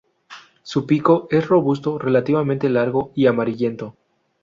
Su 0.63 0.87
pico 0.87 1.27
es 1.29 1.47
robusto, 1.47 1.99
relativamente 1.99 2.67
largo 2.71 3.11
y 3.13 3.27
amarillento. 3.27 3.95